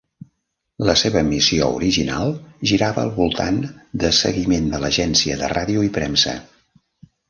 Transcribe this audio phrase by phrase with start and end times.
[0.89, 2.33] La seva missió original
[2.71, 3.63] girava al voltant
[4.07, 6.41] de seguiment de l'agència de ràdio i premsa.